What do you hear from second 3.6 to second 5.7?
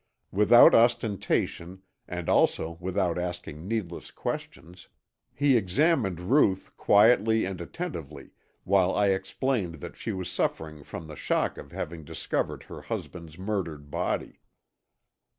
needless questions, he